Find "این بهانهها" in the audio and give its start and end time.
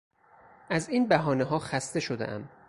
0.89-1.59